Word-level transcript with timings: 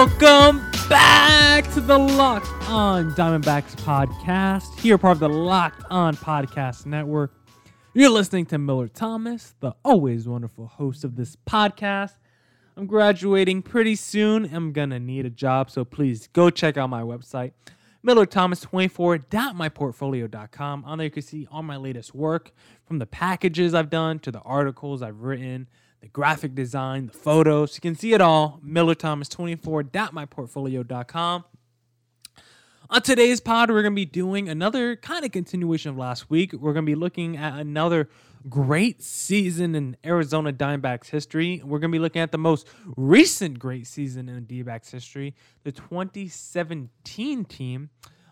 Welcome 0.00 0.64
back 0.88 1.70
to 1.74 1.80
the 1.82 1.98
Locked 1.98 2.48
On 2.70 3.12
Diamondbacks 3.12 3.76
podcast. 3.82 4.80
Here, 4.80 4.96
part 4.96 5.16
of 5.16 5.20
the 5.20 5.28
Locked 5.28 5.82
On 5.90 6.16
Podcast 6.16 6.86
Network. 6.86 7.34
You're 7.92 8.08
listening 8.08 8.46
to 8.46 8.56
Miller 8.56 8.88
Thomas, 8.88 9.54
the 9.60 9.74
always 9.84 10.26
wonderful 10.26 10.68
host 10.68 11.04
of 11.04 11.16
this 11.16 11.36
podcast. 11.36 12.12
I'm 12.78 12.86
graduating 12.86 13.60
pretty 13.60 13.94
soon. 13.94 14.46
I'm 14.46 14.72
going 14.72 14.88
to 14.88 14.98
need 14.98 15.26
a 15.26 15.30
job, 15.30 15.70
so 15.70 15.84
please 15.84 16.28
go 16.28 16.48
check 16.48 16.78
out 16.78 16.88
my 16.88 17.02
website, 17.02 17.52
millerthomas24.myportfolio.com. 18.02 20.84
On 20.86 20.96
there, 20.96 21.04
you 21.04 21.10
can 21.10 21.22
see 21.22 21.46
all 21.52 21.62
my 21.62 21.76
latest 21.76 22.14
work 22.14 22.52
from 22.86 23.00
the 23.00 23.06
packages 23.06 23.74
I've 23.74 23.90
done 23.90 24.18
to 24.20 24.30
the 24.30 24.40
articles 24.40 25.02
I've 25.02 25.20
written 25.20 25.68
the 26.00 26.08
graphic 26.08 26.54
design, 26.54 27.06
the 27.06 27.12
photos. 27.12 27.76
You 27.76 27.80
can 27.80 27.94
see 27.94 28.12
it 28.12 28.20
all. 28.20 28.60
MillerThomas24.myportfolio.com. 28.66 31.44
On 32.92 33.00
today's 33.02 33.40
pod, 33.40 33.70
we're 33.70 33.82
going 33.82 33.92
to 33.92 33.96
be 33.96 34.04
doing 34.04 34.48
another 34.48 34.96
kind 34.96 35.24
of 35.24 35.30
continuation 35.30 35.92
of 35.92 35.96
last 35.96 36.28
week. 36.28 36.52
We're 36.52 36.72
going 36.72 36.84
to 36.84 36.90
be 36.90 36.96
looking 36.96 37.36
at 37.36 37.60
another 37.60 38.08
great 38.48 39.00
season 39.02 39.76
in 39.76 39.96
Arizona 40.04 40.52
Diamondbacks 40.52 41.08
history. 41.08 41.62
We're 41.64 41.78
going 41.78 41.92
to 41.92 41.94
be 41.94 42.00
looking 42.00 42.22
at 42.22 42.32
the 42.32 42.38
most 42.38 42.66
recent 42.96 43.60
great 43.60 43.86
season 43.86 44.28
in 44.28 44.44
D-backs 44.44 44.90
history, 44.90 45.36
the 45.62 45.70
2017 45.70 47.44
team. 47.44 47.90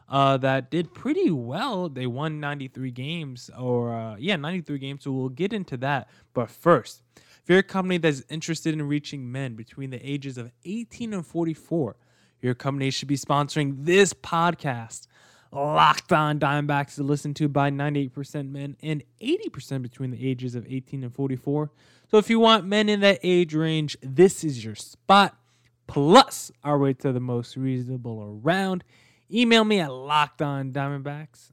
Uh, 0.09 0.39
that 0.39 0.71
did 0.71 0.95
pretty 0.95 1.31
well. 1.31 1.89
They 1.89 2.07
won 2.07 2.41
93 2.41 2.91
games, 2.91 3.51
or 3.57 3.95
uh, 3.95 4.17
yeah, 4.19 4.37
93 4.37 4.79
games. 4.79 5.05
So 5.05 5.13
we'll 5.13 5.29
get 5.29 5.53
into 5.53 5.77
that. 5.77 6.09
But 6.33 6.51
first, 6.51 7.03
if 7.43 7.49
you're 7.49 7.59
a 7.59 7.63
company 7.63 7.99
that's 7.99 8.23
interested 8.29 8.75
in 8.75 8.83
reaching 8.83 9.31
men 9.31 9.55
between 9.55 9.91
the 9.91 10.09
ages 10.09 10.39
of 10.39 10.51
18 10.65 11.15
and 11.15 11.27
44, 11.27 11.97
your 12.41 12.55
company 12.55 12.91
should 12.91 13.09
be 13.09 13.17
sponsoring 13.17 13.85
this 13.85 14.13
podcast. 14.13 15.07
Locked 15.51 16.13
on 16.13 16.39
Diamondbacks 16.39 16.97
to 16.97 17.03
listen 17.03 17.33
to 17.35 17.49
by 17.49 17.71
98% 17.71 18.51
men 18.51 18.77
and 18.83 19.03
80% 19.23 19.81
between 19.81 20.11
the 20.11 20.29
ages 20.29 20.55
of 20.55 20.67
18 20.69 21.05
and 21.05 21.15
44. 21.15 21.71
So 22.11 22.19
if 22.19 22.29
you 22.29 22.39
want 22.39 22.67
men 22.67 22.89
in 22.91 23.01
that 23.01 23.21
age 23.23 23.55
range, 23.55 23.97
this 24.03 24.45
is 24.45 24.63
your 24.63 24.75
spot. 24.75 25.39
Plus, 25.87 26.53
our 26.63 26.77
rates 26.77 27.07
are 27.07 27.13
the 27.13 27.21
most 27.21 27.57
reasonable 27.57 28.41
around. 28.45 28.85
Email 29.33 29.65
me 29.65 29.81
at 29.81 29.89
lockedondiamondbacks 29.89 31.53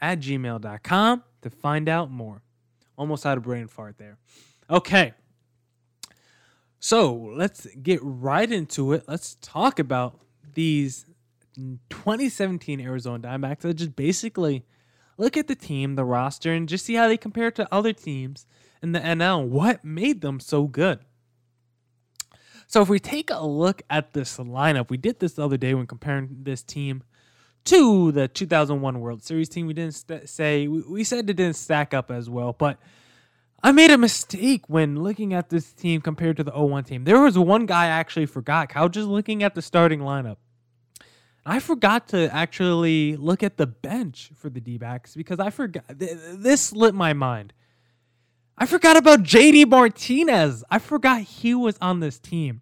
at 0.00 0.18
gmail.com 0.18 1.22
to 1.42 1.50
find 1.50 1.88
out 1.88 2.10
more. 2.10 2.42
Almost 2.98 3.24
had 3.24 3.38
a 3.38 3.40
brain 3.40 3.68
fart 3.68 3.98
there. 3.98 4.18
Okay. 4.72 5.12
So 6.80 7.12
let's 7.12 7.66
get 7.80 8.00
right 8.02 8.50
into 8.50 8.94
it. 8.94 9.04
Let's 9.06 9.36
talk 9.42 9.78
about 9.78 10.18
these 10.54 11.04
2017 11.54 12.80
Arizona 12.80 13.28
Diamondbacks. 13.28 13.64
Let's 13.64 13.78
just 13.78 13.94
basically 13.94 14.64
look 15.18 15.36
at 15.36 15.46
the 15.46 15.54
team, 15.54 15.94
the 15.94 16.04
roster, 16.04 16.52
and 16.52 16.68
just 16.68 16.86
see 16.86 16.94
how 16.94 17.06
they 17.06 17.18
compare 17.18 17.50
to 17.52 17.68
other 17.72 17.92
teams 17.92 18.46
in 18.82 18.92
the 18.92 19.00
NL. 19.00 19.46
What 19.46 19.84
made 19.84 20.22
them 20.22 20.40
so 20.40 20.66
good? 20.66 21.00
So 22.66 22.80
if 22.80 22.88
we 22.88 22.98
take 22.98 23.30
a 23.30 23.46
look 23.46 23.82
at 23.90 24.14
this 24.14 24.38
lineup, 24.38 24.88
we 24.88 24.96
did 24.96 25.20
this 25.20 25.34
the 25.34 25.44
other 25.44 25.58
day 25.58 25.74
when 25.74 25.86
comparing 25.86 26.38
this 26.44 26.62
team 26.62 27.02
to 27.64 28.10
the 28.10 28.26
2001 28.26 29.00
World 29.00 29.22
Series 29.22 29.50
team. 29.50 29.66
We 29.66 29.74
didn't 29.74 29.94
st- 29.94 30.28
say 30.28 30.66
we 30.66 31.04
said 31.04 31.18
it 31.18 31.36
didn't 31.36 31.56
stack 31.56 31.92
up 31.92 32.10
as 32.10 32.30
well, 32.30 32.54
but 32.54 32.78
I 33.64 33.70
made 33.70 33.92
a 33.92 33.98
mistake 33.98 34.68
when 34.68 35.02
looking 35.02 35.32
at 35.32 35.48
this 35.48 35.72
team 35.72 36.00
compared 36.00 36.36
to 36.38 36.44
the 36.44 36.50
01 36.50 36.84
team. 36.84 37.04
There 37.04 37.20
was 37.20 37.38
one 37.38 37.66
guy 37.66 37.84
I 37.84 37.88
actually 37.88 38.26
forgot. 38.26 38.74
Was 38.74 38.90
just 38.90 39.06
looking 39.06 39.42
at 39.42 39.54
the 39.54 39.62
starting 39.62 40.00
lineup. 40.00 40.36
I 41.46 41.60
forgot 41.60 42.08
to 42.08 42.32
actually 42.34 43.16
look 43.16 43.42
at 43.42 43.56
the 43.56 43.66
bench 43.66 44.30
for 44.34 44.50
the 44.50 44.60
D 44.60 44.78
backs 44.78 45.14
because 45.14 45.38
I 45.38 45.50
forgot. 45.50 45.84
This 45.88 46.60
slipped 46.60 46.96
my 46.96 47.12
mind. 47.12 47.52
I 48.58 48.66
forgot 48.66 48.96
about 48.96 49.22
JD 49.22 49.68
Martinez. 49.68 50.62
I 50.70 50.78
forgot 50.78 51.22
he 51.22 51.54
was 51.54 51.78
on 51.80 52.00
this 52.00 52.18
team, 52.18 52.60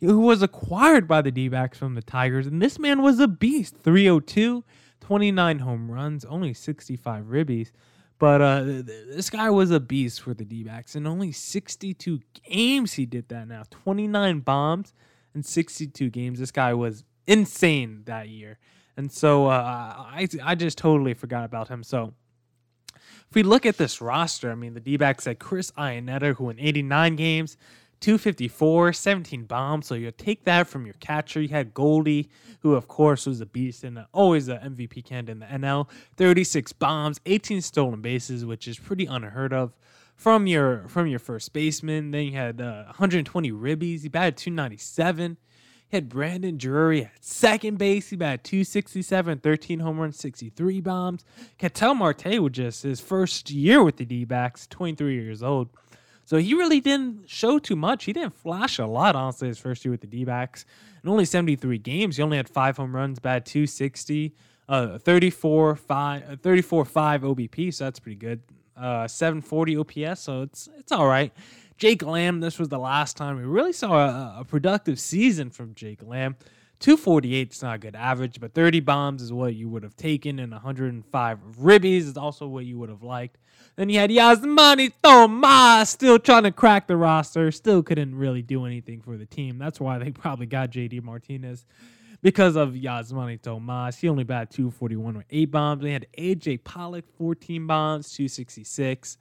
who 0.00 0.20
was 0.20 0.42
acquired 0.42 1.06
by 1.06 1.20
the 1.20 1.30
D 1.30 1.48
backs 1.48 1.78
from 1.78 1.94
the 1.94 2.02
Tigers. 2.02 2.46
And 2.46 2.62
this 2.62 2.78
man 2.78 3.02
was 3.02 3.20
a 3.20 3.28
beast 3.28 3.76
302, 3.82 4.64
29 5.00 5.58
home 5.60 5.90
runs, 5.90 6.24
only 6.24 6.54
65 6.54 7.24
ribbies. 7.24 7.70
But 8.18 8.42
uh, 8.42 8.62
this 8.64 9.30
guy 9.30 9.48
was 9.50 9.70
a 9.70 9.78
beast 9.78 10.22
for 10.22 10.34
the 10.34 10.44
D 10.44 10.64
backs. 10.64 10.96
In 10.96 11.06
only 11.06 11.30
62 11.30 12.20
games, 12.48 12.94
he 12.94 13.06
did 13.06 13.28
that 13.28 13.46
now. 13.46 13.62
29 13.70 14.40
bombs 14.40 14.92
in 15.34 15.42
62 15.42 16.10
games. 16.10 16.40
This 16.40 16.50
guy 16.50 16.74
was 16.74 17.04
insane 17.26 18.02
that 18.06 18.28
year. 18.28 18.58
And 18.96 19.12
so 19.12 19.46
uh, 19.46 19.94
I, 19.96 20.26
I 20.42 20.56
just 20.56 20.78
totally 20.78 21.14
forgot 21.14 21.44
about 21.44 21.68
him. 21.68 21.84
So 21.84 22.14
if 22.96 23.34
we 23.34 23.44
look 23.44 23.64
at 23.64 23.76
this 23.76 24.00
roster, 24.00 24.50
I 24.50 24.56
mean, 24.56 24.74
the 24.74 24.80
D 24.80 24.96
backs 24.96 25.26
had 25.26 25.38
Chris 25.38 25.70
Iannetta, 25.72 26.34
who 26.34 26.50
in 26.50 26.58
89 26.58 27.14
games 27.14 27.56
254, 28.00 28.92
17 28.92 29.44
bombs. 29.44 29.86
So 29.86 29.94
you 29.94 30.10
take 30.10 30.44
that 30.44 30.68
from 30.68 30.84
your 30.86 30.94
catcher. 30.94 31.40
You 31.40 31.48
had 31.48 31.74
Goldie, 31.74 32.30
who 32.60 32.74
of 32.74 32.88
course 32.88 33.26
was 33.26 33.40
a 33.40 33.46
beast 33.46 33.84
and 33.84 34.04
always 34.12 34.48
an 34.48 34.58
MVP 34.58 35.04
candidate 35.04 35.42
in 35.42 35.60
the 35.60 35.66
NL. 35.66 35.88
36 36.16 36.72
bombs, 36.74 37.20
18 37.26 37.60
stolen 37.60 38.00
bases, 38.00 38.44
which 38.44 38.68
is 38.68 38.78
pretty 38.78 39.06
unheard 39.06 39.52
of 39.52 39.72
from 40.18 40.46
your 40.46 40.86
from 40.88 41.06
your 41.06 41.18
first 41.20 41.52
baseman. 41.52 42.10
Then 42.10 42.24
you 42.24 42.32
had 42.32 42.60
uh, 42.60 42.84
120 42.86 43.50
ribbies. 43.52 44.02
He 44.02 44.08
batted 44.08 44.36
297. 44.36 45.38
He 45.88 45.96
had 45.96 46.10
Brandon 46.10 46.58
Drury 46.58 47.04
at 47.04 47.24
second 47.24 47.78
base. 47.78 48.10
He 48.10 48.16
batted 48.16 48.44
267, 48.44 49.38
13 49.38 49.80
home 49.80 49.98
runs, 49.98 50.18
63 50.18 50.82
bombs. 50.82 51.24
Ketel 51.56 51.94
Marte 51.94 52.42
was 52.42 52.52
just 52.52 52.82
his 52.82 53.00
first 53.00 53.50
year 53.50 53.82
with 53.82 53.96
the 53.96 54.04
D 54.04 54.26
backs, 54.26 54.66
23 54.66 55.14
years 55.14 55.42
old. 55.42 55.70
So 56.28 56.36
he 56.36 56.52
really 56.52 56.80
didn't 56.82 57.26
show 57.26 57.58
too 57.58 57.74
much. 57.74 58.04
He 58.04 58.12
didn't 58.12 58.34
flash 58.34 58.78
a 58.78 58.84
lot, 58.84 59.16
honestly, 59.16 59.48
his 59.48 59.56
first 59.56 59.82
year 59.82 59.92
with 59.92 60.02
the 60.02 60.06
D 60.06 60.26
backs. 60.26 60.66
Only 61.02 61.24
73 61.24 61.78
games, 61.78 62.18
he 62.18 62.22
only 62.22 62.36
had 62.36 62.46
five 62.46 62.76
home 62.76 62.94
runs, 62.94 63.18
bad 63.18 63.46
260, 63.46 64.34
uh, 64.68 64.98
34 64.98 65.76
5, 65.76 66.30
uh, 66.30 66.36
34 66.36 66.84
5 66.84 67.22
OBP, 67.22 67.72
so 67.72 67.84
that's 67.84 67.98
pretty 67.98 68.16
good. 68.16 68.42
Uh, 68.76 69.08
740 69.08 69.78
OPS, 69.78 70.20
so 70.20 70.42
it's 70.42 70.68
it's 70.76 70.92
all 70.92 71.06
right. 71.06 71.32
Jake 71.78 72.02
Lamb, 72.02 72.40
this 72.40 72.58
was 72.58 72.68
the 72.68 72.78
last 72.78 73.16
time 73.16 73.38
we 73.38 73.44
really 73.44 73.72
saw 73.72 73.94
a, 73.94 74.40
a 74.40 74.44
productive 74.44 75.00
season 75.00 75.48
from 75.48 75.74
Jake 75.74 76.02
Lamb. 76.02 76.36
248 76.80 77.52
is 77.52 77.62
not 77.62 77.76
a 77.76 77.78
good 77.78 77.96
average, 77.96 78.40
but 78.40 78.54
30 78.54 78.80
bombs 78.80 79.22
is 79.22 79.32
what 79.32 79.54
you 79.54 79.68
would 79.68 79.82
have 79.82 79.96
taken, 79.96 80.38
and 80.38 80.52
105 80.52 81.38
ribbies 81.60 82.02
is 82.02 82.16
also 82.16 82.46
what 82.46 82.64
you 82.64 82.78
would 82.78 82.88
have 82.88 83.02
liked. 83.02 83.38
Then 83.74 83.88
you 83.88 83.98
had 83.98 84.10
Yasmani 84.10 84.92
Tomas 85.02 85.90
still 85.90 86.18
trying 86.18 86.44
to 86.44 86.52
crack 86.52 86.86
the 86.86 86.96
roster, 86.96 87.50
still 87.50 87.82
couldn't 87.82 88.14
really 88.14 88.42
do 88.42 88.64
anything 88.64 89.00
for 89.00 89.16
the 89.16 89.26
team. 89.26 89.58
That's 89.58 89.80
why 89.80 89.98
they 89.98 90.10
probably 90.12 90.46
got 90.46 90.70
JD 90.70 91.02
Martinez 91.02 91.66
because 92.22 92.56
of 92.56 92.70
Yasmani 92.70 93.40
Tomas. 93.40 93.98
He 93.98 94.08
only 94.08 94.24
batted 94.24 94.50
241 94.50 95.16
with 95.16 95.26
eight 95.30 95.50
bombs. 95.50 95.82
They 95.82 95.92
had 95.92 96.06
AJ 96.16 96.64
Pollock, 96.64 97.04
14 97.16 97.66
bombs, 97.66 98.12
266 98.12 99.18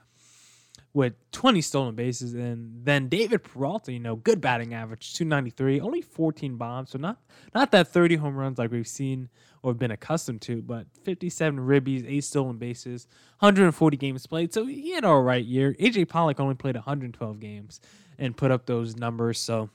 with 0.98 1.14
20 1.32 1.62
stolen 1.62 1.94
bases. 1.94 2.34
And 2.34 2.84
then 2.84 3.08
David 3.08 3.44
Peralta, 3.44 3.94
you 3.94 4.00
know, 4.00 4.16
good 4.16 4.42
batting 4.42 4.74
average, 4.74 5.14
293, 5.14 5.80
only 5.80 6.02
14 6.02 6.56
bombs. 6.56 6.90
So 6.90 6.98
not 6.98 7.22
not 7.54 7.70
that 7.70 7.90
30 7.90 8.16
home 8.16 8.36
runs 8.36 8.58
like 8.58 8.72
we've 8.72 8.88
seen 8.88 9.30
or 9.62 9.76
been 9.76 9.92
accustomed 9.92 10.42
to, 10.42 10.64
but 10.64 10.88
57 11.04 11.60
ribbies, 11.60 12.04
eight 12.10 12.24
stolen 12.24 12.58
bases, 12.58 13.06
140 13.42 13.96
games 13.96 14.26
played. 14.26 14.52
So 14.52 14.66
he 14.66 14.90
had 14.90 15.04
an 15.04 15.12
all 15.12 15.22
right 15.22 15.46
year. 15.46 15.76
AJ 15.80 16.10
Pollock 16.10 16.40
only 16.40 16.56
played 16.56 16.74
112 16.74 17.40
games 17.40 17.80
and 18.18 18.36
put 18.36 18.50
up 18.50 18.66
those 18.66 18.96
numbers. 18.96 19.40
So 19.40 19.70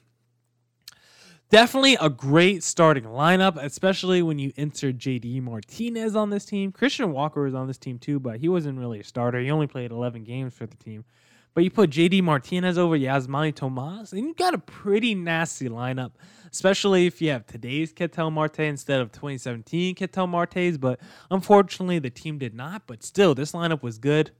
Definitely 1.52 1.98
a 2.00 2.08
great 2.08 2.62
starting 2.62 3.04
lineup, 3.04 3.62
especially 3.62 4.22
when 4.22 4.38
you 4.38 4.54
insert 4.56 4.96
JD 4.96 5.42
Martinez 5.42 6.16
on 6.16 6.30
this 6.30 6.46
team. 6.46 6.72
Christian 6.72 7.12
Walker 7.12 7.42
was 7.42 7.52
on 7.54 7.66
this 7.66 7.76
team 7.76 7.98
too, 7.98 8.18
but 8.18 8.38
he 8.38 8.48
wasn't 8.48 8.78
really 8.78 9.00
a 9.00 9.04
starter. 9.04 9.38
He 9.38 9.50
only 9.50 9.66
played 9.66 9.90
11 9.90 10.24
games 10.24 10.54
for 10.54 10.64
the 10.64 10.78
team. 10.78 11.04
But 11.52 11.64
you 11.64 11.70
put 11.70 11.90
JD 11.90 12.22
Martinez 12.22 12.78
over 12.78 12.96
Yasmani 12.96 13.54
Tomas, 13.54 14.14
and 14.14 14.22
you 14.22 14.32
got 14.32 14.54
a 14.54 14.58
pretty 14.58 15.14
nasty 15.14 15.68
lineup, 15.68 16.12
especially 16.50 17.04
if 17.04 17.20
you 17.20 17.28
have 17.32 17.46
today's 17.46 17.92
Ketel 17.92 18.30
Marte 18.30 18.60
instead 18.60 19.02
of 19.02 19.12
2017 19.12 19.94
Ketel 19.94 20.26
Martes. 20.26 20.78
But 20.78 21.00
unfortunately, 21.30 21.98
the 21.98 22.08
team 22.08 22.38
did 22.38 22.54
not. 22.54 22.86
But 22.86 23.02
still, 23.02 23.34
this 23.34 23.52
lineup 23.52 23.82
was 23.82 23.98
good. 23.98 24.30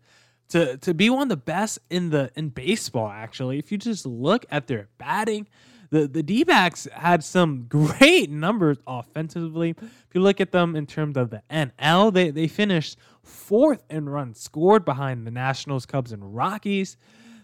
To, 0.48 0.78
to 0.78 0.94
be 0.94 1.10
one 1.10 1.24
of 1.24 1.28
the 1.28 1.36
best 1.36 1.78
in 1.90 2.08
the 2.08 2.30
in 2.36 2.48
baseball, 2.48 3.10
actually, 3.10 3.58
if 3.58 3.70
you 3.70 3.76
just 3.76 4.06
look 4.06 4.46
at 4.50 4.66
their 4.66 4.88
batting, 4.96 5.46
the 5.92 6.08
the 6.08 6.22
D 6.22 6.42
backs 6.42 6.88
had 6.92 7.22
some 7.22 7.64
great 7.68 8.30
numbers 8.30 8.78
offensively. 8.86 9.70
If 9.78 10.14
you 10.14 10.22
look 10.22 10.40
at 10.40 10.50
them 10.50 10.74
in 10.74 10.86
terms 10.86 11.16
of 11.16 11.30
the 11.30 11.42
NL, 11.50 12.12
they, 12.12 12.30
they 12.30 12.48
finished 12.48 12.98
fourth 13.22 13.84
in 13.88 14.08
runs 14.08 14.40
scored 14.40 14.84
behind 14.84 15.26
the 15.26 15.30
Nationals, 15.30 15.86
Cubs, 15.86 16.10
and 16.10 16.34
Rockies. 16.34 16.96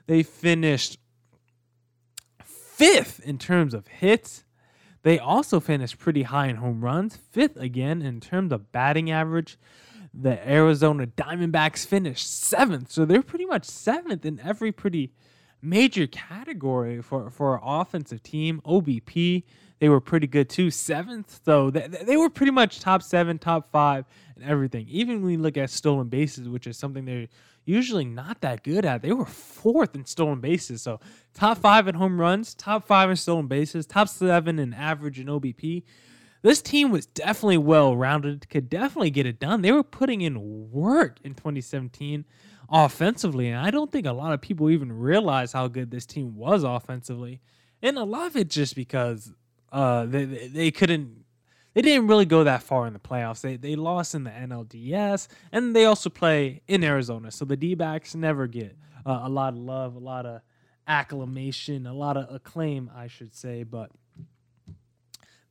They 0.06 0.22
finished 0.22 0.98
fifth 2.42 3.20
in 3.20 3.38
terms 3.38 3.74
of 3.74 3.86
hits. 3.86 4.44
They 5.02 5.18
also 5.18 5.60
finished 5.60 5.98
pretty 5.98 6.22
high 6.22 6.46
in 6.46 6.56
home 6.56 6.82
runs, 6.82 7.16
fifth 7.16 7.56
again 7.58 8.00
in 8.02 8.18
terms 8.18 8.50
of 8.50 8.72
batting 8.72 9.10
average. 9.10 9.58
The 10.14 10.48
Arizona 10.50 11.06
Diamondbacks 11.06 11.86
finished 11.86 12.32
seventh, 12.32 12.90
so 12.90 13.04
they're 13.04 13.22
pretty 13.22 13.44
much 13.44 13.66
seventh 13.66 14.24
in 14.24 14.40
every 14.40 14.72
pretty 14.72 15.12
major 15.62 16.06
category 16.06 17.02
for 17.02 17.30
for 17.30 17.60
offensive 17.62 18.22
team. 18.22 18.60
OBP, 18.64 19.44
they 19.80 19.88
were 19.88 20.00
pretty 20.00 20.26
good 20.26 20.48
too, 20.48 20.70
seventh. 20.70 21.40
So 21.44 21.70
they, 21.70 21.86
they 21.88 22.16
were 22.16 22.30
pretty 22.30 22.52
much 22.52 22.80
top 22.80 23.02
seven, 23.02 23.38
top 23.38 23.70
five, 23.70 24.04
and 24.36 24.44
everything. 24.44 24.86
Even 24.88 25.22
when 25.22 25.32
you 25.32 25.38
look 25.38 25.56
at 25.56 25.70
stolen 25.70 26.08
bases, 26.08 26.48
which 26.48 26.66
is 26.66 26.76
something 26.76 27.04
they're 27.04 27.28
usually 27.64 28.04
not 28.04 28.40
that 28.40 28.64
good 28.64 28.84
at, 28.84 29.02
they 29.02 29.12
were 29.12 29.26
fourth 29.26 29.94
in 29.94 30.06
stolen 30.06 30.40
bases. 30.40 30.82
So 30.82 31.00
top 31.34 31.58
five 31.58 31.86
in 31.86 31.94
home 31.94 32.20
runs, 32.20 32.54
top 32.54 32.86
five 32.86 33.10
in 33.10 33.16
stolen 33.16 33.46
bases, 33.46 33.86
top 33.86 34.08
seven 34.08 34.58
in 34.58 34.72
average 34.72 35.18
and 35.18 35.28
OBP. 35.28 35.82
This 36.40 36.62
team 36.62 36.90
was 36.90 37.04
definitely 37.04 37.58
well 37.58 37.96
rounded, 37.96 38.48
could 38.48 38.70
definitely 38.70 39.10
get 39.10 39.26
it 39.26 39.40
done. 39.40 39.62
They 39.62 39.72
were 39.72 39.82
putting 39.82 40.20
in 40.20 40.70
work 40.70 41.18
in 41.24 41.34
2017 41.34 42.24
offensively, 42.70 43.48
and 43.48 43.58
I 43.64 43.70
don't 43.70 43.90
think 43.90 44.06
a 44.06 44.12
lot 44.12 44.32
of 44.32 44.40
people 44.40 44.70
even 44.70 44.92
realize 44.92 45.52
how 45.52 45.68
good 45.68 45.90
this 45.90 46.06
team 46.06 46.36
was 46.36 46.62
offensively. 46.64 47.40
And 47.82 47.96
a 47.96 48.04
lot 48.04 48.26
of 48.26 48.36
it 48.36 48.48
just 48.50 48.74
because 48.74 49.32
uh, 49.72 50.06
they 50.06 50.24
they 50.24 50.70
couldn't 50.70 51.24
they 51.74 51.82
didn't 51.82 52.08
really 52.08 52.26
go 52.26 52.44
that 52.44 52.62
far 52.62 52.86
in 52.86 52.92
the 52.92 52.98
playoffs. 52.98 53.40
They 53.40 53.56
they 53.56 53.76
lost 53.76 54.14
in 54.14 54.24
the 54.24 54.30
NLDS, 54.30 55.28
and 55.52 55.74
they 55.76 55.84
also 55.84 56.10
play 56.10 56.62
in 56.66 56.82
Arizona, 56.82 57.30
so 57.30 57.44
the 57.44 57.56
D 57.56 57.74
backs 57.74 58.14
never 58.14 58.46
get 58.46 58.76
uh, 59.06 59.20
a 59.22 59.28
lot 59.28 59.52
of 59.52 59.60
love, 59.60 59.94
a 59.94 60.00
lot 60.00 60.26
of 60.26 60.40
acclamation, 60.86 61.86
a 61.86 61.94
lot 61.94 62.16
of 62.16 62.34
acclaim, 62.34 62.90
I 62.96 63.06
should 63.06 63.34
say, 63.34 63.62
but 63.62 63.90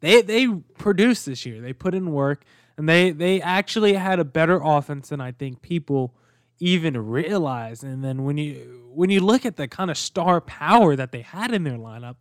they 0.02 0.22
they 0.22 0.48
produced 0.48 1.26
this 1.26 1.46
year. 1.46 1.62
They 1.62 1.74
put 1.74 1.96
in 1.96 2.12
work, 2.12 2.44
and 2.76 2.90
they 2.90 3.12
they 3.12 3.42
actually 3.42 3.94
had 3.94 4.20
a 4.20 4.26
better 4.26 4.60
offense 4.62 5.10
than 5.10 5.22
I 5.22 5.32
think 5.32 5.62
people 5.62 6.14
even 6.60 6.98
realize. 6.98 7.84
And 7.84 8.04
then 8.04 8.24
when 8.24 8.38
you 8.38 8.90
when 8.94 9.10
you 9.10 9.20
look 9.20 9.46
at 9.46 9.58
the 9.58 9.68
kind 9.68 9.92
of 9.92 9.98
star 9.98 10.42
power 10.42 10.96
that 10.96 11.12
they 11.12 11.22
had 11.22 11.54
in 11.54 11.64
their 11.64 11.78
lineup, 11.78 12.18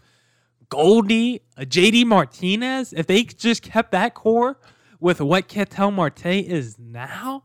Goldie, 0.68 1.42
uh, 1.56 1.62
JD 1.62 2.04
Martinez, 2.04 2.92
if 2.92 3.06
they 3.06 3.24
just 3.24 3.62
kept 3.62 3.92
that 3.92 4.14
core 4.14 4.58
with 5.00 5.20
what 5.20 5.48
Ketel 5.48 5.90
Marte 5.90 6.26
is 6.26 6.78
now, 6.78 7.44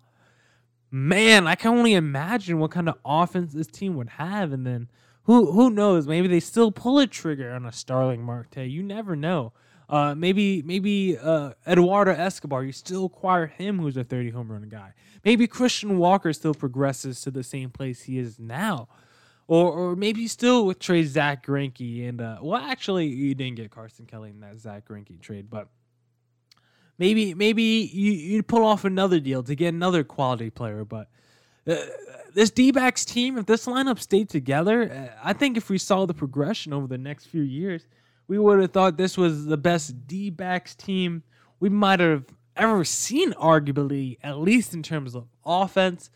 man, 0.90 1.48
I 1.48 1.56
can 1.56 1.72
only 1.72 1.94
imagine 1.94 2.60
what 2.60 2.72
kind 2.72 2.90
of 2.90 2.96
offense 3.06 3.54
this 3.54 3.68
team 3.68 3.96
would 3.96 4.10
have. 4.10 4.52
And 4.52 4.66
then 4.66 4.90
who 5.24 5.52
who 5.52 5.70
knows? 5.70 6.08
Maybe 6.08 6.28
they 6.28 6.40
still 6.40 6.72
pull 6.72 7.00
a 7.00 7.08
trigger 7.08 7.52
on 7.54 7.66
a 7.66 7.72
Starling 7.72 8.24
Marte. 8.24 8.58
You 8.58 8.84
never 8.84 9.16
know. 9.16 9.54
Uh, 9.90 10.16
maybe 10.16 10.62
maybe 10.62 11.18
uh, 11.18 11.52
Eduardo 11.68 12.12
Escobar, 12.12 12.64
you 12.64 12.72
still 12.72 13.06
acquire 13.06 13.48
him, 13.48 13.80
who's 13.80 13.98
a 13.98 14.04
30 14.04 14.30
home 14.30 14.52
run 14.52 14.68
guy. 14.70 14.94
Maybe 15.26 15.48
Christian 15.48 15.98
Walker 15.98 16.32
still 16.34 16.54
progresses 16.54 17.22
to 17.22 17.32
the 17.32 17.44
same 17.44 17.70
place 17.70 18.04
he 18.04 18.18
is 18.18 18.40
now. 18.40 18.88
Or, 19.48 19.74
or 19.74 19.96
maybe 19.98 20.30
still 20.30 20.66
with 20.66 20.80
trade 20.80 21.10
Zack 21.10 21.46
Greinke 21.46 22.08
and 22.08 22.22
uh, 22.22 22.38
well, 22.42 22.62
actually, 22.62 23.08
you 23.08 23.36
didn't 23.36 23.58
get 23.58 23.70
Carson 23.70 24.06
Kelly 24.06 24.30
in 24.30 24.40
that 24.40 24.60
Zack 24.60 24.88
Greinke 24.88 25.20
trade, 25.20 25.50
but 25.50 25.68
maybe 26.98 27.34
maybe 27.34 27.90
you 27.92 28.14
you 28.14 28.44
pull 28.44 28.64
off 28.64 28.86
another 28.86 29.20
deal 29.20 29.44
to 29.44 29.56
get 29.56 29.74
another 29.74 30.06
quality 30.06 30.50
player. 30.50 30.86
But 30.86 31.10
uh, 31.68 31.76
this 32.34 32.50
D 32.50 32.72
backs 32.72 33.06
team, 33.06 33.38
if 33.38 33.46
this 33.46 33.66
lineup 33.66 34.00
stayed 34.00 34.30
together, 34.30 34.92
uh, 34.92 35.20
I 35.24 35.34
think 35.34 35.58
if 35.58 35.70
we 35.70 35.78
saw 35.78 36.06
the 36.06 36.14
progression 36.14 36.74
over 36.74 36.88
the 36.88 36.98
next 36.98 37.26
few 37.26 37.42
years, 37.42 37.88
we 38.28 38.40
would 38.40 38.60
have 38.62 38.72
thought 38.72 38.98
this 38.98 39.18
was 39.18 39.46
the 39.46 39.58
best 39.58 40.08
D 40.08 40.30
backs 40.30 40.76
team 40.76 41.24
we 41.60 41.70
might 41.70 42.00
have 42.00 42.26
ever 42.56 42.84
seen, 42.84 43.34
arguably, 43.34 44.18
at 44.24 44.40
least 44.40 44.74
in 44.74 44.84
terms 44.84 45.16
of 45.16 45.28
offense. 45.46 46.10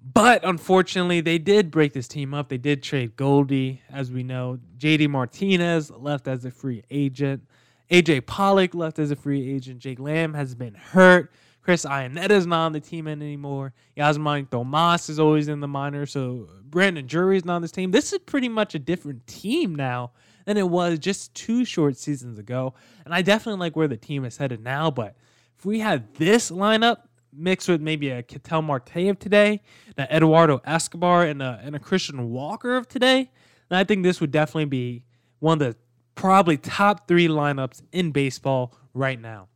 But 0.00 0.44
unfortunately, 0.44 1.20
they 1.20 1.38
did 1.38 1.70
break 1.70 1.92
this 1.92 2.08
team 2.08 2.32
up. 2.32 2.48
They 2.48 2.58
did 2.58 2.82
trade 2.82 3.16
Goldie, 3.16 3.82
as 3.90 4.10
we 4.10 4.22
know. 4.22 4.58
JD 4.78 5.08
Martinez 5.08 5.90
left 5.90 6.28
as 6.28 6.44
a 6.44 6.50
free 6.50 6.84
agent. 6.90 7.42
AJ 7.90 8.26
Pollock 8.26 8.74
left 8.74 8.98
as 8.98 9.10
a 9.10 9.16
free 9.16 9.50
agent. 9.54 9.80
Jake 9.80 9.98
Lamb 9.98 10.34
has 10.34 10.54
been 10.54 10.74
hurt. 10.74 11.32
Chris 11.68 11.84
Iannetta 11.84 12.30
is 12.30 12.46
not 12.46 12.64
on 12.64 12.72
the 12.72 12.80
team 12.80 13.06
anymore. 13.06 13.74
Yasmani 13.94 14.48
Tomas 14.48 15.10
is 15.10 15.20
always 15.20 15.48
in 15.48 15.60
the 15.60 15.68
minor. 15.68 16.06
So 16.06 16.48
Brandon 16.62 17.06
Drury 17.06 17.36
is 17.36 17.44
not 17.44 17.56
on 17.56 17.60
this 17.60 17.72
team. 17.72 17.90
This 17.90 18.10
is 18.10 18.20
pretty 18.20 18.48
much 18.48 18.74
a 18.74 18.78
different 18.78 19.26
team 19.26 19.74
now 19.74 20.12
than 20.46 20.56
it 20.56 20.66
was 20.66 20.98
just 20.98 21.34
two 21.34 21.66
short 21.66 21.98
seasons 21.98 22.38
ago. 22.38 22.72
And 23.04 23.12
I 23.12 23.20
definitely 23.20 23.60
like 23.60 23.76
where 23.76 23.86
the 23.86 23.98
team 23.98 24.24
is 24.24 24.38
headed 24.38 24.64
now. 24.64 24.90
But 24.90 25.14
if 25.58 25.66
we 25.66 25.80
had 25.80 26.14
this 26.14 26.50
lineup 26.50 27.00
mixed 27.34 27.68
with 27.68 27.82
maybe 27.82 28.08
a 28.08 28.22
Ketel 28.22 28.62
Marte 28.62 29.10
of 29.10 29.18
today, 29.18 29.60
an 29.98 30.06
Eduardo 30.10 30.62
Escobar, 30.64 31.24
and 31.24 31.42
a, 31.42 31.60
and 31.62 31.76
a 31.76 31.78
Christian 31.78 32.30
Walker 32.30 32.78
of 32.78 32.88
today, 32.88 33.30
then 33.68 33.78
I 33.78 33.84
think 33.84 34.04
this 34.04 34.22
would 34.22 34.30
definitely 34.30 34.64
be 34.64 35.04
one 35.40 35.60
of 35.60 35.68
the 35.68 35.76
probably 36.14 36.56
top 36.56 37.06
three 37.06 37.28
lineups 37.28 37.82
in 37.92 38.10
baseball 38.10 38.74
right 38.94 39.20
now. 39.20 39.48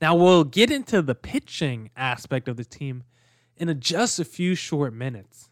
Now 0.00 0.14
we'll 0.14 0.44
get 0.44 0.70
into 0.70 1.00
the 1.00 1.14
pitching 1.14 1.90
aspect 1.96 2.48
of 2.48 2.56
the 2.56 2.64
team 2.64 3.04
in 3.56 3.80
just 3.80 4.18
a 4.18 4.24
few 4.24 4.54
short 4.54 4.92
minutes. 4.92 5.48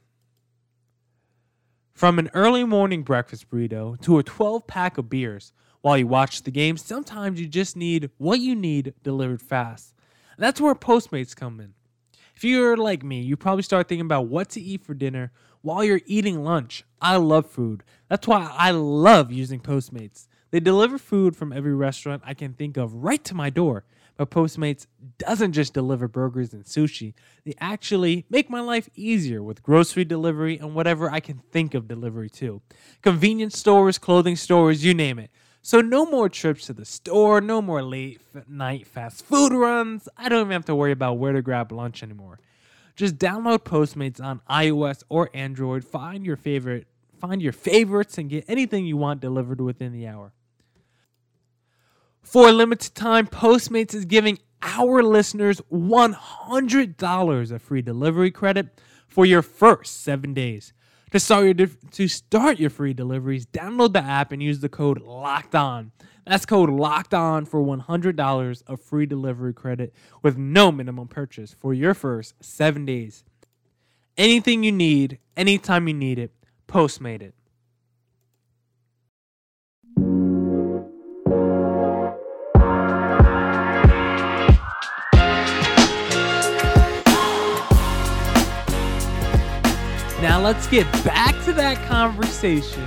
From 1.93 2.19
an 2.19 2.31
early 2.35 2.65
morning 2.65 3.03
breakfast 3.03 3.49
burrito 3.49 4.01
to 4.03 4.19
a 4.19 4.23
12 4.23 4.67
pack 4.67 4.99
of 4.99 5.09
beers 5.09 5.53
while 5.81 5.97
you 5.97 6.07
watch 6.07 6.43
the 6.43 6.51
game, 6.51 6.77
sometimes 6.77 7.41
you 7.41 7.47
just 7.47 7.77
need 7.77 8.11
what 8.19 8.41
you 8.41 8.55
need 8.55 8.95
delivered 9.03 9.41
fast. 9.41 9.95
And 10.37 10.45
that's 10.45 10.61
where 10.61 10.75
Postmates 10.75 11.37
come 11.37 11.61
in. 11.61 11.75
If 12.35 12.43
you're 12.43 12.77
like 12.77 13.05
me, 13.05 13.21
you 13.21 13.37
probably 13.37 13.63
start 13.63 13.89
thinking 13.89 14.07
about 14.07 14.27
what 14.27 14.49
to 14.51 14.61
eat 14.61 14.83
for 14.83 14.93
dinner 14.93 15.31
while 15.63 15.85
you're 15.85 16.01
eating 16.05 16.43
lunch. 16.43 16.85
I 17.01 17.17
love 17.17 17.47
food. 17.47 17.85
That's 18.09 18.27
why 18.27 18.53
I 18.53 18.73
love 18.73 19.31
using 19.31 19.61
Postmates. 19.61 20.27
They 20.51 20.61
deliver 20.61 20.99
food 20.99 21.37
from 21.37 21.53
every 21.53 21.75
restaurant 21.75 22.23
I 22.27 22.35
can 22.35 22.53
think 22.53 22.77
of 22.77 23.05
right 23.05 23.23
to 23.25 23.35
my 23.35 23.51
door. 23.51 23.85
But 24.17 24.31
Postmates 24.31 24.87
doesn't 25.19 25.53
just 25.53 25.75
deliver 25.75 26.07
burgers 26.07 26.53
and 26.53 26.65
sushi, 26.65 27.15
they 27.45 27.55
actually 27.61 28.27
make 28.31 28.49
my 28.49 28.61
life 28.61 28.89
easier 28.95 29.43
with 29.43 29.63
grocery 29.63 30.05
delivery 30.05 30.59
and 30.59 30.75
whatever 30.75 31.11
I 31.11 31.21
can 31.21 31.39
think 31.51 31.75
of 31.75 31.89
delivery 31.89 32.31
too. 32.31 32.63
Convenience 33.03 33.59
stores, 33.59 33.99
clothing 33.99 34.37
stores, 34.37 34.85
you 34.85 34.95
name 34.95 35.19
it. 35.19 35.31
So 35.63 35.81
no 35.81 36.05
more 36.05 36.29
trips 36.29 36.67
to 36.67 36.75
the 36.75 36.85
store, 36.85 37.41
no 37.41 37.63
more 37.63 37.83
late 37.83 38.21
night 38.47 38.87
fast 38.87 39.25
food 39.25 39.53
runs. 39.53 40.09
I 40.17 40.29
don't 40.29 40.43
even 40.43 40.53
have 40.53 40.67
to 40.67 40.75
worry 40.75 40.93
about 40.93 41.15
where 41.15 41.33
to 41.33 41.43
grab 41.43 41.73
lunch 41.73 42.03
anymore. 42.03 42.39
Just 42.97 43.17
download 43.17 43.61
Postmates 43.61 44.23
on 44.23 44.41
iOS 44.49 45.03
or 45.09 45.31
Android, 45.35 45.85
find 45.85 46.25
your 46.25 46.37
favorite, 46.37 46.87
find 47.19 47.43
your 47.43 47.53
favorites 47.53 48.19
and 48.19 48.31
get 48.31 48.45
anything 48.47 48.87
you 48.87 48.97
want 48.97 49.21
delivered 49.21 49.61
within 49.61 49.93
the 49.93 50.07
hour. 50.07 50.33
For 52.25 52.49
a 52.49 52.53
limited 52.53 52.95
time, 52.95 53.27
Postmates 53.27 53.95
is 53.95 54.07
giving 54.07 54.39
our 54.63 55.03
listeners 55.03 55.61
$100 55.71 57.53
of 57.53 57.63
free 57.63 57.83
delivery 57.83 58.31
credit 58.31 58.81
for 59.07 59.27
your 59.27 59.43
first 59.43 60.03
seven 60.03 60.33
days. 60.33 60.73
To 61.13 61.21
start 61.21 61.61
your 61.61 61.69
to 61.93 62.09
start 62.09 62.59
your 62.59 62.71
free 62.71 62.93
deliveries, 62.93 63.47
download 63.47 63.93
the 63.93 64.03
app 64.03 64.33
and 64.33 64.43
use 64.43 64.59
the 64.59 64.69
code 64.69 65.01
Locked 65.03 65.55
On. 65.55 65.93
That's 66.27 66.47
code 66.47 66.71
Locked 66.71 67.15
On 67.15 67.45
for 67.45 67.63
$100 67.63 68.63
of 68.67 68.81
free 68.81 69.07
delivery 69.07 69.53
credit 69.53 69.95
with 70.23 70.37
no 70.37 70.73
minimum 70.73 71.07
purchase 71.07 71.55
for 71.55 71.73
your 71.73 71.95
first 71.95 72.35
seven 72.43 72.85
days. 72.85 73.23
Anything 74.17 74.65
you 74.65 74.73
need, 74.73 75.19
anytime 75.37 75.87
you 75.87 75.95
need 75.95 76.19
it, 76.19 76.33
Postmate 76.67 77.23
it. 77.23 77.35
Let's 90.45 90.67
get 90.67 90.85
back 91.03 91.35
to 91.43 91.55
that 91.55 91.83
conversation 91.89 92.85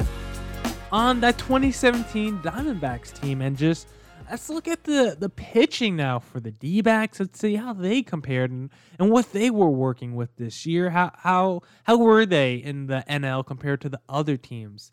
on 0.91 1.19
that 1.19 1.39
2017 1.39 2.37
Diamondbacks 2.37 3.19
team 3.19 3.41
and 3.41 3.57
just 3.57 3.87
let's 4.29 4.47
look 4.47 4.67
at 4.67 4.83
the 4.83 5.17
the 5.19 5.27
pitching 5.27 5.95
now 5.95 6.19
for 6.19 6.39
the 6.39 6.51
D-backs. 6.51 7.19
Let's 7.19 7.39
see 7.39 7.55
how 7.55 7.73
they 7.73 8.03
compared 8.03 8.51
and, 8.51 8.69
and 8.99 9.09
what 9.09 9.33
they 9.33 9.49
were 9.49 9.71
working 9.71 10.15
with 10.15 10.35
this 10.35 10.67
year. 10.67 10.91
How 10.91 11.11
how 11.15 11.61
how 11.85 11.97
were 11.97 12.27
they 12.27 12.57
in 12.57 12.85
the 12.85 13.03
NL 13.09 13.43
compared 13.43 13.81
to 13.81 13.89
the 13.89 14.01
other 14.07 14.37
teams? 14.37 14.91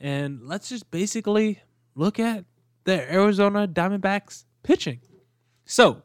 And 0.00 0.40
let's 0.42 0.70
just 0.70 0.90
basically 0.90 1.60
look 1.94 2.18
at 2.18 2.46
the 2.84 3.12
Arizona 3.12 3.68
Diamondbacks 3.68 4.44
pitching. 4.62 5.00
So, 5.66 6.00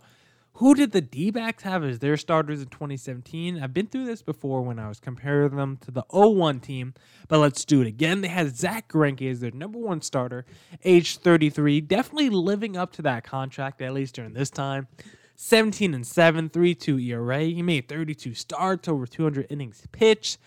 Who 0.61 0.75
did 0.75 0.91
the 0.91 1.01
D 1.01 1.31
backs 1.31 1.63
have 1.63 1.83
as 1.83 1.97
their 1.97 2.15
starters 2.17 2.61
in 2.61 2.67
2017? 2.67 3.59
I've 3.59 3.73
been 3.73 3.87
through 3.87 4.05
this 4.05 4.21
before 4.21 4.61
when 4.61 4.77
I 4.77 4.89
was 4.89 4.99
comparing 4.99 5.55
them 5.55 5.77
to 5.77 5.89
the 5.89 6.03
01 6.11 6.59
team, 6.59 6.93
but 7.27 7.39
let's 7.39 7.65
do 7.65 7.81
it 7.81 7.87
again. 7.87 8.21
They 8.21 8.27
had 8.27 8.55
Zack 8.55 8.87
Greinke 8.87 9.31
as 9.31 9.39
their 9.39 9.49
number 9.49 9.79
one 9.79 10.03
starter, 10.03 10.45
age 10.83 11.17
33, 11.17 11.81
definitely 11.81 12.29
living 12.29 12.77
up 12.77 12.91
to 12.93 13.01
that 13.01 13.23
contract, 13.23 13.81
at 13.81 13.91
least 13.91 14.13
during 14.13 14.33
this 14.33 14.51
time. 14.51 14.87
17 15.35 15.95
and 15.95 16.05
7, 16.05 16.47
3 16.49 16.75
2 16.75 16.99
ERA. 16.99 17.41
He 17.41 17.63
made 17.63 17.89
32 17.89 18.35
starts, 18.35 18.87
over 18.87 19.07
200 19.07 19.47
innings 19.49 19.81
pitched, 19.91 20.37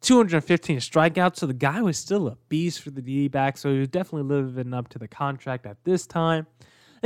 215 0.00 0.78
strikeouts. 0.78 1.38
So 1.38 1.46
the 1.46 1.54
guy 1.54 1.82
was 1.82 1.98
still 1.98 2.28
a 2.28 2.36
beast 2.48 2.82
for 2.82 2.90
the 2.90 3.02
D 3.02 3.28
so 3.56 3.72
he 3.72 3.80
was 3.80 3.88
definitely 3.88 4.32
living 4.32 4.72
up 4.72 4.86
to 4.90 5.00
the 5.00 5.08
contract 5.08 5.66
at 5.66 5.82
this 5.82 6.06
time. 6.06 6.46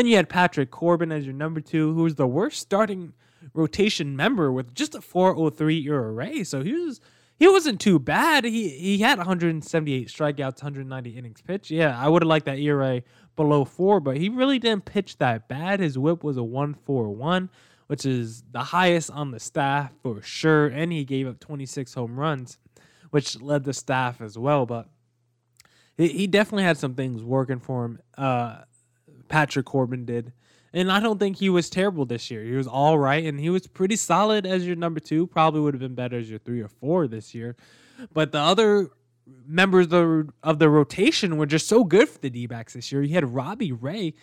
Then 0.01 0.07
you 0.07 0.17
had 0.17 0.31
Patrick 0.31 0.71
Corbin 0.71 1.13
as 1.13 1.27
your 1.27 1.35
number 1.35 1.61
two, 1.61 1.93
who 1.93 2.05
was 2.05 2.15
the 2.15 2.27
worst 2.27 2.59
starting 2.59 3.13
rotation 3.53 4.17
member 4.17 4.51
with 4.51 4.75
just 4.75 4.95
a 4.95 5.03
403 5.03 5.87
ERA. 5.87 6.43
So 6.47 6.63
he 6.63 6.73
was 6.73 7.03
he 7.39 7.47
wasn't 7.47 7.83
too 7.83 7.99
bad. 7.99 8.47
He 8.47 8.71
he 8.71 8.97
had 9.01 9.19
178 9.19 10.09
strikeouts, 10.09 10.63
190 10.63 11.11
innings 11.11 11.43
pitched. 11.43 11.71
Yeah, 11.71 12.01
I 12.01 12.09
would 12.09 12.23
have 12.23 12.29
liked 12.29 12.47
that 12.47 12.59
ERA 12.59 13.03
below 13.37 13.67
four, 13.67 14.01
but 14.01 14.17
he 14.17 14.31
really 14.31 14.59
didn't 14.59 14.87
pitch 14.87 15.19
that 15.19 15.49
bad. 15.49 15.81
His 15.81 15.99
whip 15.99 16.25
was 16.25 16.39
a 16.39 16.43
141, 16.43 17.51
which 17.87 18.07
is 18.07 18.43
the 18.53 18.61
highest 18.61 19.11
on 19.11 19.33
the 19.33 19.39
staff 19.39 19.93
for 20.03 20.23
sure. 20.23 20.69
And 20.69 20.91
he 20.91 21.05
gave 21.05 21.29
up 21.29 21.41
26 21.41 21.93
home 21.93 22.19
runs, 22.19 22.57
which 23.11 23.39
led 23.43 23.65
the 23.65 23.75
staff 23.75 24.23
as 24.23 24.39
well. 24.39 24.65
But 24.65 24.89
he, 25.99 26.09
he 26.09 26.27
definitely 26.27 26.65
had 26.65 26.79
some 26.79 26.95
things 26.95 27.23
working 27.23 27.61
for 27.61 27.85
him. 27.85 27.99
Uh, 28.17 28.61
Patrick 29.31 29.65
Corbin 29.65 30.05
did. 30.05 30.33
And 30.73 30.93
I 30.93 31.01
don't 31.01 31.19
think 31.19 31.39
he 31.39 31.49
was 31.49 31.71
terrible 31.71 32.05
this 32.05 32.31
year. 32.31 32.45
He 32.45 32.53
was 32.53 32.67
all 32.67 32.99
right, 32.99 33.25
and 33.25 33.41
he 33.41 33.49
was 33.49 33.67
pretty 33.67 33.97
solid 33.97 34.47
as 34.47 34.67
your 34.67 34.77
number 34.77 35.01
two. 35.01 35.27
Probably 35.27 35.61
would 35.61 35.75
have 35.75 35.81
been 35.81 35.95
better 35.95 36.19
as 36.19 36.29
your 36.29 36.39
three 36.39 36.61
or 36.61 36.69
four 36.69 37.09
this 37.09 37.35
year. 37.35 37.57
But 38.13 38.33
the 38.33 38.39
other 38.39 38.91
members 39.47 39.87
of 39.87 39.91
the, 39.91 40.29
of 40.43 40.59
the 40.59 40.69
rotation 40.69 41.39
were 41.39 41.47
just 41.47 41.67
so 41.67 41.83
good 41.83 42.09
for 42.09 42.19
the 42.19 42.31
D 42.31 42.47
backs 42.47 42.75
this 42.75 42.93
year. 42.93 43.03
You 43.03 43.15
had 43.15 43.35
Robbie 43.35 43.73
Ray, 43.73 44.15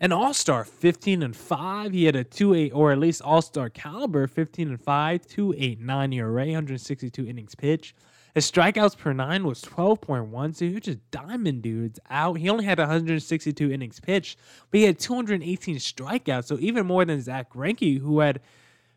an 0.00 0.12
all 0.12 0.34
star, 0.34 0.64
15 0.64 1.22
and 1.22 1.34
5. 1.34 1.92
He 1.92 2.04
had 2.04 2.16
a 2.16 2.24
2 2.24 2.54
8, 2.54 2.70
or 2.70 2.92
at 2.92 2.98
least 2.98 3.22
all 3.22 3.40
star 3.40 3.70
caliber, 3.70 4.26
15 4.26 4.68
and 4.68 4.80
5, 4.80 5.26
2 5.26 5.54
8 5.56 5.80
9 5.80 6.12
ERA, 6.12 6.44
162 6.44 7.26
innings 7.26 7.54
pitch. 7.54 7.94
His 8.34 8.50
strikeouts 8.50 8.96
per 8.96 9.12
nine 9.12 9.46
was 9.46 9.62
12.1, 9.62 10.54
so 10.54 10.64
he 10.66 10.74
was 10.74 10.82
just 10.82 11.10
diamond 11.10 11.62
dudes 11.62 11.98
out. 12.10 12.38
He 12.38 12.48
only 12.48 12.64
had 12.64 12.78
162 12.78 13.70
innings 13.72 14.00
pitched, 14.00 14.38
but 14.70 14.78
he 14.78 14.84
had 14.84 14.98
218 14.98 15.76
strikeouts, 15.76 16.44
so 16.44 16.58
even 16.60 16.86
more 16.86 17.04
than 17.04 17.20
Zack 17.20 17.52
Greinke, 17.52 17.98
who 17.98 18.20
had 18.20 18.40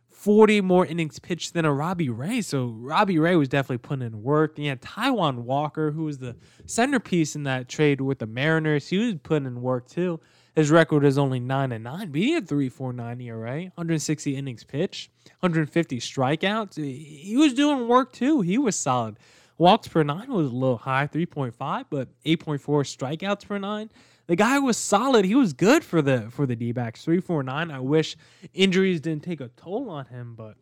40 0.10 0.62
more 0.62 0.86
innings 0.86 1.18
pitched 1.18 1.54
than 1.54 1.66
a 1.66 1.74
Robbie 1.74 2.10
Ray. 2.10 2.42
So 2.42 2.68
Robbie 2.78 3.18
Ray 3.18 3.36
was 3.36 3.50
definitely 3.50 3.80
putting 3.80 4.06
in 4.06 4.22
work. 4.22 4.58
He 4.58 4.68
had 4.68 4.82
Taijuan 4.82 5.38
Walker, 5.38 5.92
who 5.92 6.04
was 6.04 6.20
the 6.20 6.36
centerpiece 6.68 7.36
in 7.36 7.44
that 7.44 7.68
trade 7.68 8.02
with 8.02 8.20
the 8.20 8.28
Mariners. 8.28 8.88
He 8.88 9.00
was 9.00 9.16
putting 9.24 9.48
in 9.48 9.62
work 9.62 9.88
too. 9.88 10.20
His 10.56 10.70
record 10.70 11.06
is 11.06 11.18
only 11.18 11.40
9 11.40 11.72
and 11.72 11.84
9, 11.84 12.12
but 12.12 12.20
he 12.20 12.32
had 12.34 12.48
3.49 12.48 13.24
ERA, 13.24 13.62
160 13.76 14.36
innings 14.36 14.64
pitched, 14.66 15.10
150 15.40 16.00
strikeouts. 16.00 16.76
He 16.76 17.38
was 17.38 17.54
doing 17.54 17.88
work 17.88 18.12
too. 18.12 18.42
He 18.42 18.58
was 18.58 18.76
solid. 18.76 19.18
Walks 19.58 19.88
per 19.88 20.04
nine 20.04 20.32
was 20.34 20.48
a 20.48 20.56
little 20.56 20.78
high, 20.78 21.08
3.5, 21.08 21.86
but 21.90 22.10
8.4 22.26 22.60
strikeouts 22.60 23.48
per 23.48 23.60
nine. 23.60 23.90
The 24.28 24.36
guy 24.36 24.60
was 24.60 24.78
solid. 24.78 25.24
He 25.24 25.36
was 25.36 25.54
good 25.54 25.84
for 25.84 26.02
the 26.02 26.30
for 26.32 26.46
the 26.46 26.56
D-backs. 26.56 27.04
349. 27.04 27.70
I 27.70 27.80
wish 27.80 28.16
injuries 28.54 29.02
didn't 29.02 29.24
take 29.24 29.42
a 29.42 29.50
toll 29.50 29.90
on 29.90 30.06
him, 30.06 30.36
but 30.36 30.56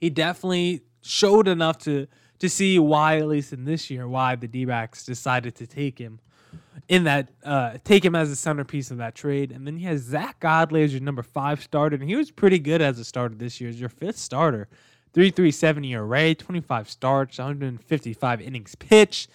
he 0.00 0.10
definitely 0.10 0.82
showed 1.00 1.48
enough 1.48 1.78
to 1.78 2.06
to 2.38 2.48
see 2.48 2.78
why, 2.78 3.16
at 3.16 3.28
least 3.28 3.52
in 3.52 3.64
this 3.64 3.88
year, 3.88 4.06
why 4.06 4.36
the 4.36 4.48
D-backs 4.48 5.04
decided 5.04 5.54
to 5.56 5.66
take 5.66 5.98
him 5.98 6.20
in 6.88 7.04
that 7.04 7.30
uh, 7.44 7.78
take 7.84 8.04
him 8.04 8.14
as 8.14 8.30
a 8.30 8.36
centerpiece 8.36 8.90
of 8.90 8.98
that 8.98 9.14
trade. 9.14 9.52
And 9.52 9.66
then 9.66 9.76
he 9.76 9.84
has 9.86 10.02
Zack 10.02 10.40
Godley 10.40 10.82
as 10.82 10.92
your 10.92 11.02
number 11.02 11.22
five 11.22 11.62
starter, 11.62 11.96
and 11.96 12.08
he 12.08 12.16
was 12.16 12.30
pretty 12.30 12.58
good 12.58 12.82
as 12.82 12.98
a 12.98 13.04
starter 13.04 13.34
this 13.34 13.60
year. 13.60 13.70
As 13.70 13.80
your 13.80 13.88
fifth 13.88 14.18
starter, 14.18 14.68
three 15.12 15.30
three 15.30 15.50
seventy 15.50 15.92
ERA, 15.92 16.34
twenty 16.34 16.60
five 16.60 16.88
starts, 16.88 17.38
one 17.38 17.46
hundred 17.48 17.82
fifty 17.82 18.12
five 18.12 18.40
innings 18.40 18.74
pitched. 18.74 19.30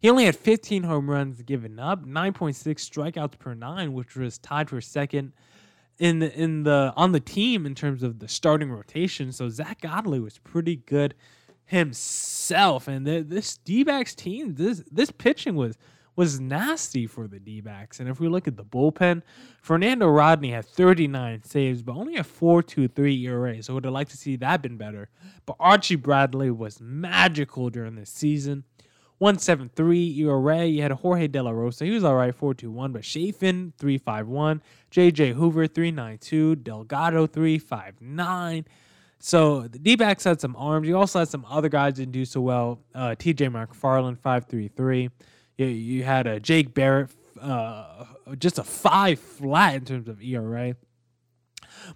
He 0.00 0.08
only 0.08 0.26
had 0.26 0.36
15 0.36 0.84
home 0.84 1.10
runs 1.10 1.42
given 1.42 1.80
up, 1.80 2.06
9.6 2.06 2.54
strikeouts 2.54 3.36
per 3.36 3.54
nine, 3.54 3.92
which 3.94 4.14
was 4.14 4.38
tied 4.38 4.70
for 4.70 4.80
second 4.80 5.32
in 5.98 6.20
the, 6.20 6.32
in 6.40 6.62
the 6.62 6.92
on 6.96 7.10
the 7.12 7.20
team 7.20 7.66
in 7.66 7.74
terms 7.74 8.02
of 8.02 8.20
the 8.20 8.28
starting 8.28 8.70
rotation. 8.70 9.32
So 9.32 9.48
Zack 9.48 9.80
Godley 9.80 10.20
was 10.20 10.38
pretty 10.38 10.76
good 10.76 11.14
himself, 11.64 12.88
and 12.88 13.06
the, 13.06 13.22
this 13.22 13.58
D-backs 13.58 14.14
team, 14.14 14.54
this 14.54 14.82
this 14.90 15.10
pitching 15.10 15.56
was 15.56 15.76
was 16.18 16.40
nasty 16.40 17.06
for 17.06 17.28
the 17.28 17.38
D 17.38 17.60
backs. 17.60 18.00
And 18.00 18.08
if 18.08 18.18
we 18.18 18.26
look 18.26 18.48
at 18.48 18.56
the 18.56 18.64
bullpen, 18.64 19.22
Fernando 19.62 20.08
Rodney 20.08 20.50
had 20.50 20.64
39 20.64 21.44
saves, 21.44 21.80
but 21.80 21.94
only 21.94 22.16
a 22.16 22.24
4.23 22.24 23.22
ERA. 23.22 23.62
So 23.62 23.74
would 23.74 23.84
have 23.84 23.94
liked 23.94 24.10
to 24.10 24.16
see 24.16 24.34
that 24.34 24.60
been 24.60 24.76
better. 24.76 25.10
But 25.46 25.54
Archie 25.60 25.94
Bradley 25.94 26.50
was 26.50 26.80
magical 26.80 27.70
during 27.70 27.94
this 27.94 28.10
season. 28.10 28.64
173 29.18 30.20
ERA. 30.24 30.64
You 30.64 30.82
had 30.82 30.90
Jorge 30.90 31.28
De 31.28 31.40
La 31.40 31.52
Rosa. 31.52 31.84
He 31.84 31.92
was 31.92 32.02
all 32.02 32.16
right, 32.16 32.34
421. 32.34 32.90
But 32.90 33.04
Chafin, 33.04 33.72
351. 33.78 34.60
JJ 34.90 35.34
Hoover, 35.34 35.68
392. 35.68 36.56
Delgado, 36.56 37.28
359. 37.28 38.64
So 39.20 39.68
the 39.68 39.78
D 39.78 39.94
backs 39.94 40.24
had 40.24 40.40
some 40.40 40.56
arms. 40.56 40.88
You 40.88 40.98
also 40.98 41.20
had 41.20 41.28
some 41.28 41.46
other 41.48 41.68
guys 41.68 41.94
didn't 41.94 42.10
do 42.10 42.24
so 42.24 42.40
well. 42.40 42.80
Uh, 42.92 43.10
TJ 43.10 43.50
McFarland, 43.52 44.18
533. 44.18 45.10
You, 45.58 45.66
you 45.66 46.04
had 46.04 46.26
a 46.26 46.40
Jake 46.40 46.72
Barrett, 46.72 47.10
uh, 47.40 48.04
just 48.38 48.58
a 48.58 48.64
five 48.64 49.18
flat 49.18 49.74
in 49.74 49.84
terms 49.84 50.08
of 50.08 50.22
ERA. 50.22 50.74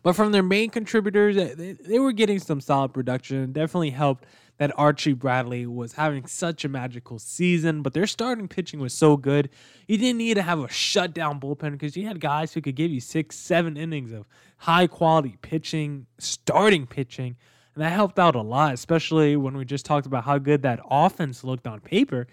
But 0.02 0.14
from 0.14 0.32
their 0.32 0.42
main 0.42 0.70
contributors, 0.70 1.36
they, 1.36 1.72
they 1.72 1.98
were 1.98 2.12
getting 2.12 2.38
some 2.38 2.60
solid 2.60 2.92
production. 2.92 3.52
Definitely 3.52 3.90
helped 3.90 4.26
that 4.58 4.72
Archie 4.78 5.12
Bradley 5.12 5.66
was 5.66 5.94
having 5.94 6.26
such 6.26 6.64
a 6.64 6.68
magical 6.68 7.18
season, 7.18 7.82
but 7.82 7.94
their 7.94 8.06
starting 8.06 8.48
pitching 8.48 8.80
was 8.80 8.92
so 8.92 9.16
good. 9.16 9.48
You 9.88 9.96
didn't 9.96 10.18
need 10.18 10.34
to 10.34 10.42
have 10.42 10.60
a 10.60 10.68
shutdown 10.68 11.40
bullpen 11.40 11.72
because 11.72 11.96
you 11.96 12.06
had 12.06 12.20
guys 12.20 12.52
who 12.52 12.60
could 12.60 12.76
give 12.76 12.90
you 12.90 13.00
six, 13.00 13.36
seven 13.36 13.76
innings 13.76 14.12
of 14.12 14.26
high 14.58 14.86
quality 14.86 15.36
pitching, 15.42 16.06
starting 16.18 16.86
pitching. 16.86 17.36
And 17.74 17.82
that 17.82 17.90
helped 17.90 18.18
out 18.18 18.34
a 18.34 18.42
lot, 18.42 18.74
especially 18.74 19.36
when 19.36 19.56
we 19.56 19.64
just 19.64 19.86
talked 19.86 20.06
about 20.06 20.24
how 20.24 20.38
good 20.38 20.62
that 20.62 20.80
offense 20.88 21.42
looked 21.42 21.66
on 21.66 21.80
paper 21.80 22.26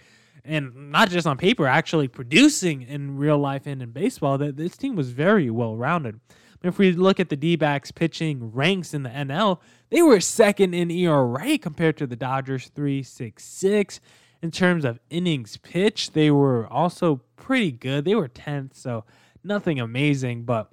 and 0.45 0.91
not 0.91 1.09
just 1.09 1.27
on 1.27 1.37
paper, 1.37 1.67
actually 1.67 2.07
producing 2.07 2.81
in 2.81 3.17
real 3.17 3.37
life 3.37 3.65
and 3.65 3.81
in 3.81 3.91
baseball, 3.91 4.37
that 4.37 4.57
this 4.57 4.77
team 4.77 4.95
was 4.95 5.11
very 5.11 5.49
well 5.49 5.75
rounded. 5.75 6.19
If 6.61 6.77
we 6.77 6.91
look 6.91 7.19
at 7.19 7.29
the 7.29 7.37
D 7.37 7.55
backs 7.55 7.91
pitching 7.91 8.51
ranks 8.51 8.93
in 8.93 9.03
the 9.03 9.09
NL, 9.09 9.59
they 9.89 10.01
were 10.01 10.19
second 10.19 10.73
in 10.73 10.91
ERA 10.91 11.57
compared 11.57 11.97
to 11.97 12.07
the 12.07 12.17
Dodgers 12.17 12.67
366. 12.75 14.01
In 14.41 14.51
terms 14.51 14.85
of 14.85 14.99
innings 15.09 15.57
pitched, 15.57 16.13
they 16.13 16.31
were 16.31 16.67
also 16.67 17.21
pretty 17.35 17.71
good. 17.71 18.05
They 18.05 18.15
were 18.15 18.29
10th, 18.29 18.75
so 18.75 19.05
nothing 19.43 19.79
amazing, 19.79 20.43
but 20.43 20.69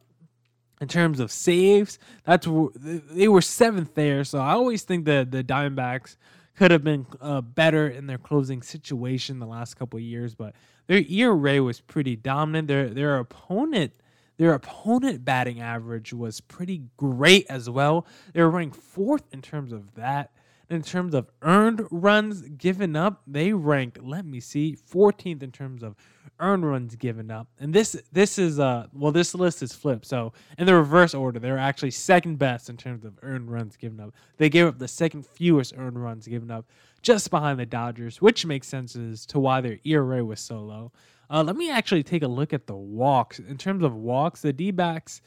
in 0.81 0.89
terms 0.89 1.21
of 1.21 1.33
saves, 1.33 1.99
that's 2.25 2.47
they 2.75 3.29
were 3.29 3.41
seventh 3.41 3.95
there. 3.95 4.25
So 4.25 4.39
I 4.39 4.53
always 4.53 4.83
think 4.83 5.05
that 5.07 5.31
the 5.31 5.43
Diamondbacks 5.43 6.17
could 6.57 6.71
have 6.71 6.83
been 6.83 7.07
uh, 7.21 7.41
better 7.41 7.89
in 7.89 8.07
their 8.07 8.19
closing 8.19 8.63
situation 8.63 9.39
the 9.39 9.47
last 9.47 9.75
couple 9.75 9.99
of 9.99 10.03
years, 10.03 10.35
but 10.35 10.55
their 10.87 11.03
ERA 11.09 11.63
was 11.63 11.81
pretty 11.81 12.17
dominant. 12.17 12.69
Their 12.69 12.89
their 12.89 13.19
opponent 13.19 13.93
their 14.39 14.53
opponent 14.53 15.25
batting 15.25 15.61
average 15.61 16.13
was 16.13 16.41
pretty 16.41 16.83
great 16.97 17.47
as 17.49 17.71
well. 17.71 18.07
They 18.33 18.43
were 18.43 18.51
ranked 18.51 18.77
fourth 18.77 19.23
in 19.33 19.41
terms 19.43 19.73
of 19.73 19.95
that. 19.95 20.33
In 20.69 20.83
terms 20.83 21.15
of 21.15 21.31
earned 21.43 21.87
runs 21.91 22.43
given 22.43 22.97
up, 22.97 23.23
they 23.27 23.53
ranked, 23.53 24.03
let 24.03 24.25
me 24.25 24.41
see, 24.41 24.77
14th 24.91 25.43
in 25.43 25.53
terms 25.53 25.83
of 25.85 25.95
earned 26.41 26.67
runs 26.67 26.97
given 26.97 27.31
up. 27.31 27.49
And 27.59 27.73
this 27.73 27.97
this 28.13 28.39
is 28.39 28.59
uh 28.59 28.87
well 28.93 29.13
this 29.13 29.35
list 29.35 29.63
is 29.63 29.73
flipped. 29.73 30.07
So 30.07 30.33
in 30.59 30.67
the 30.67 30.75
reverse 30.75 31.15
order, 31.15 31.39
they're 31.39 31.59
actually 31.59 31.93
second 31.93 32.39
best 32.39 32.69
in 32.69 32.77
terms 32.77 33.05
of 33.05 33.19
earned 33.23 33.51
runs 33.51 33.77
given 33.77 34.01
up. 34.01 34.15
They 34.37 34.49
gave 34.49 34.67
up 34.67 34.79
the 34.79 34.89
second 34.89 35.25
fewest 35.25 35.75
earned 35.77 36.03
runs 36.03 36.27
given 36.27 36.51
up, 36.51 36.67
just 37.01 37.31
behind 37.31 37.59
the 37.59 37.67
Dodgers, 37.67 38.21
which 38.21 38.45
makes 38.45 38.69
sense 38.69 38.97
as 38.97 39.25
to 39.27 39.39
why 39.39 39.61
their 39.61 39.79
ERA 39.85 40.25
was 40.25 40.41
so 40.41 40.61
low. 40.61 40.93
Uh, 41.31 41.43
let 41.43 41.57
me 41.57 41.71
actually 41.71 42.03
take 42.03 42.23
a 42.23 42.29
look 42.29 42.53
at 42.53 42.67
the 42.67 42.77
walks. 42.77 43.39
In 43.39 43.57
terms 43.57 43.83
of 43.83 43.95
walks, 43.95 44.43
the 44.43 44.53
D 44.53 44.71
backs 44.71 45.23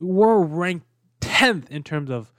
were 0.00 0.42
ranked 0.42 0.86
10th 1.20 1.70
in 1.70 1.82
terms 1.82 2.10
of 2.10 2.32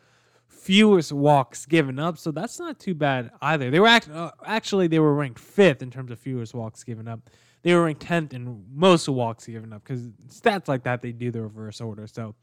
fewest 0.61 1.11
walks 1.11 1.65
given 1.65 1.97
up, 1.97 2.19
so 2.19 2.29
that's 2.31 2.59
not 2.59 2.79
too 2.79 2.93
bad 2.93 3.31
either. 3.41 3.71
They 3.71 3.79
were 3.79 3.87
act- 3.87 4.09
uh, 4.09 4.31
actually 4.45 4.87
they 4.87 4.99
were 4.99 5.15
ranked 5.15 5.39
fifth 5.39 5.81
in 5.81 5.89
terms 5.89 6.11
of 6.11 6.19
fewest 6.19 6.53
walks 6.53 6.83
given 6.83 7.07
up. 7.07 7.19
They 7.63 7.73
were 7.73 7.85
ranked 7.85 8.01
tenth 8.01 8.33
in 8.33 8.63
most 8.71 9.09
walks 9.09 9.47
given 9.47 9.73
up 9.73 9.83
because 9.83 10.01
stats 10.29 10.67
like 10.67 10.83
that 10.83 11.01
they 11.01 11.11
do 11.11 11.31
the 11.31 11.41
reverse 11.41 11.81
order. 11.81 12.05
So 12.05 12.35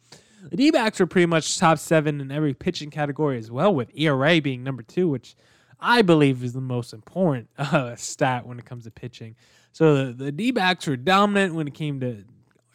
The 0.51 0.57
D 0.57 0.71
backs 0.73 0.99
were 0.99 1.07
pretty 1.07 1.27
much 1.27 1.59
top 1.59 1.79
seven 1.79 2.21
in 2.21 2.33
every 2.33 2.55
pitching 2.55 2.91
category 2.91 3.39
as 3.39 3.51
well, 3.53 3.73
with 3.73 3.91
ERA 3.95 4.41
being 4.41 4.65
number 4.65 4.83
two, 4.83 5.09
which 5.09 5.37
I 5.81 6.03
believe 6.03 6.43
is 6.43 6.53
the 6.53 6.61
most 6.61 6.93
important 6.93 7.49
uh, 7.59 7.95
stat 7.95 8.47
when 8.47 8.59
it 8.59 8.65
comes 8.65 8.85
to 8.85 8.91
pitching. 8.91 9.37
So 9.73 10.07
the, 10.07 10.13
the 10.13 10.33
D 10.33 10.51
backs 10.51 10.89
were 10.89 10.97
dominant 10.97 11.55
when 11.55 11.69
it 11.69 11.75
came 11.75 12.01
to 12.01 12.25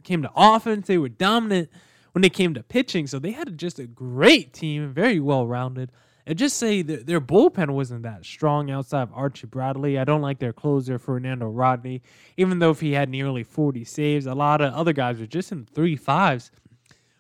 came 0.04 0.22
to 0.22 0.32
offense. 0.36 0.88
They 0.88 0.98
were 0.98 1.10
dominant 1.10 1.70
when 2.14 2.22
they 2.22 2.30
came 2.30 2.54
to 2.54 2.64
pitching. 2.64 3.06
So 3.06 3.20
they 3.20 3.32
had 3.32 3.58
just 3.58 3.80
a 3.80 3.86
great 3.86 4.54
team, 4.54 4.94
very 4.94 5.20
well 5.20 5.46
rounded. 5.46 5.92
And 6.26 6.38
just 6.38 6.56
say 6.56 6.82
their 6.82 7.20
bullpen 7.20 7.72
wasn't 7.72 8.04
that 8.04 8.24
strong 8.24 8.72
outside 8.72 9.02
of 9.02 9.12
Archie 9.14 9.48
Bradley. 9.48 10.00
I 10.00 10.06
don't 10.06 10.22
like 10.22 10.40
their 10.40 10.54
closer, 10.54 10.98
Fernando 10.98 11.48
Rodney, 11.48 12.02
even 12.38 12.60
though 12.60 12.70
if 12.70 12.80
he 12.80 12.94
had 12.94 13.10
nearly 13.10 13.44
40 13.44 13.84
saves, 13.84 14.26
a 14.26 14.34
lot 14.34 14.62
of 14.62 14.74
other 14.74 14.94
guys 14.94 15.20
were 15.20 15.26
just 15.26 15.52
in 15.52 15.66
three 15.66 15.98
fives. 15.98 16.50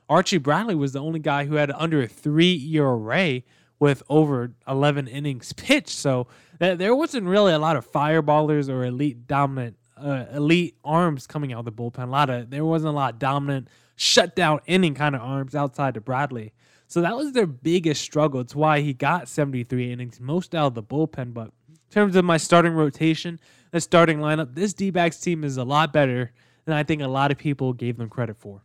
Archie 0.08 0.38
Bradley 0.38 0.76
was 0.76 0.94
the 0.94 1.02
only 1.02 1.20
guy 1.20 1.46
who 1.46 1.56
had 1.56 1.70
under 1.72 2.02
a 2.02 2.08
three 2.08 2.56
ERA 2.74 3.42
with 3.78 4.04
over 4.08 4.54
11 4.70 5.10
innings 5.10 5.52
pitched. 5.54 5.90
So 5.90 6.28
there 6.60 6.96
wasn't 6.96 7.28
really 7.28 7.52
a 7.52 7.60
lot 7.60 7.76
of 7.76 7.92
fireballers 7.92 8.70
or 8.70 8.86
elite 8.86 9.28
dominant, 9.28 9.76
uh, 9.98 10.26
elite 10.34 10.78
arms 10.86 11.28
coming 11.28 11.52
out 11.52 11.60
of 11.60 11.66
the 11.66 11.74
bullpen. 11.74 12.04
A 12.04 12.06
lot 12.06 12.30
of 12.30 12.50
there 12.50 12.64
wasn't 12.64 12.94
a 12.94 12.96
lot 12.96 13.20
dominant 13.20 13.68
shutdown 13.96 14.60
inning 14.66 14.94
kind 14.94 15.16
of 15.16 15.22
arms 15.22 15.56
outside 15.56 15.98
of 15.98 16.06
Bradley. 16.06 16.54
So 16.88 17.02
that 17.02 17.16
was 17.16 17.32
their 17.32 17.48
biggest 17.48 18.02
struggle. 18.02 18.40
It's 18.40 18.56
why 18.56 18.82
he 18.82 18.94
got 18.94 19.28
73 19.28 19.92
innings, 19.92 20.20
most 20.20 20.54
out 20.54 20.68
of 20.68 20.74
the 20.76 20.84
bullpen. 20.84 21.34
But 21.34 21.52
in 21.70 21.78
terms 21.90 22.16
of 22.16 22.26
my 22.26 22.38
starting 22.38 22.74
rotation, 22.74 23.40
the 23.72 23.82
starting 23.82 24.20
lineup, 24.20 24.56
this 24.56 24.74
D 24.74 24.92
backs 24.92 25.20
team 25.20 25.44
is 25.44 25.58
a 25.58 25.64
lot 25.64 25.92
better 25.92 26.32
than 26.66 26.76
I 26.76 26.84
think 26.84 27.02
a 27.02 27.08
lot 27.08 27.32
of 27.32 27.38
people 27.38 27.74
gave 27.74 27.98
them 27.98 28.10
credit 28.10 28.38
for. 28.38 28.64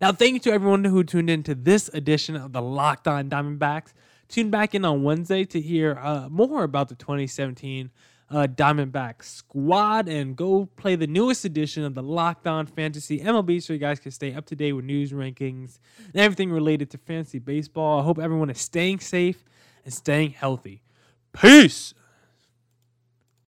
Now, 0.00 0.12
thank 0.12 0.34
you 0.34 0.40
to 0.40 0.52
everyone 0.52 0.84
who 0.84 1.04
tuned 1.04 1.30
in 1.30 1.42
to 1.44 1.54
this 1.54 1.88
edition 1.94 2.36
of 2.36 2.52
the 2.52 2.60
Locked 2.60 3.08
On 3.08 3.30
Diamondbacks. 3.30 3.92
Tune 4.28 4.50
back 4.50 4.74
in 4.74 4.84
on 4.84 5.02
Wednesday 5.02 5.44
to 5.44 5.60
hear 5.60 5.98
uh, 6.02 6.28
more 6.28 6.64
about 6.64 6.88
the 6.88 6.94
2017 6.96 7.90
uh, 8.34 8.48
Diamondback 8.48 9.22
squad 9.22 10.08
and 10.08 10.34
go 10.34 10.66
play 10.76 10.96
the 10.96 11.06
newest 11.06 11.44
edition 11.44 11.84
of 11.84 11.94
the 11.94 12.02
Locked 12.02 12.48
On 12.48 12.66
Fantasy 12.66 13.20
MLB 13.20 13.62
so 13.62 13.72
you 13.72 13.78
guys 13.78 14.00
can 14.00 14.10
stay 14.10 14.34
up 14.34 14.44
to 14.46 14.56
date 14.56 14.72
with 14.72 14.84
news 14.84 15.12
rankings 15.12 15.78
and 16.12 16.16
everything 16.16 16.50
related 16.50 16.90
to 16.90 16.98
fantasy 16.98 17.38
baseball. 17.38 18.00
I 18.00 18.02
hope 18.02 18.18
everyone 18.18 18.50
is 18.50 18.60
staying 18.60 18.98
safe 18.98 19.44
and 19.84 19.94
staying 19.94 20.30
healthy. 20.32 20.82
Peace. 21.32 21.94